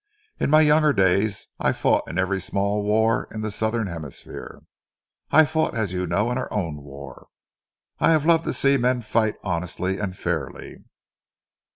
[0.39, 4.61] "In my younger days, I fought in every small war in the southern hemisphere.
[5.29, 7.27] I fought, as you know, in our own war.
[7.99, 10.77] I have loved to see men fight honestly and fairly."